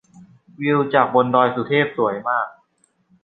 [0.61, 2.47] วิวจากบนดอยสุเทพสวยมาก